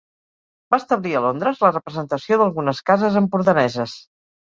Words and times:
Va 0.75 0.77
establir 0.83 1.11
a 1.19 1.19
Londres 1.25 1.61
la 1.63 1.69
representació 1.75 2.39
d'algunes 2.43 2.81
cases 2.91 3.19
empordaneses. 3.21 3.95